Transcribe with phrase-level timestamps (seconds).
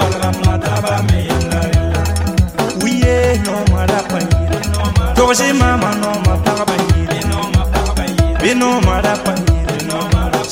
[8.87, 9.33] mara pa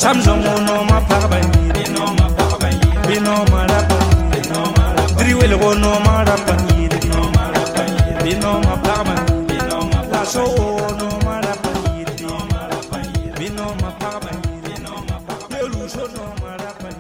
[0.02, 1.40] samsung no ma pa ba
[3.08, 3.98] be no mara pa
[5.18, 6.54] driwel go no mara pa
[8.24, 9.16] be no ma pa ba
[10.14, 10.46] la so
[11.02, 11.70] no mara pa
[13.40, 14.34] be no ma pa ba
[15.52, 16.99] be lu so no mara pa